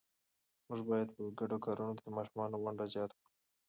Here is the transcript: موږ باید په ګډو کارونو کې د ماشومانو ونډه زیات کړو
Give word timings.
موږ 0.67 0.81
باید 0.89 1.07
په 1.15 1.21
ګډو 1.39 1.57
کارونو 1.65 1.93
کې 1.97 2.03
د 2.05 2.09
ماشومانو 2.17 2.55
ونډه 2.63 2.85
زیات 2.93 3.11
کړو 3.17 3.25